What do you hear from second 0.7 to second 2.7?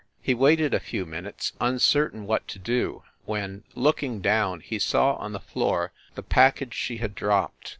a few minutes, uncertain what to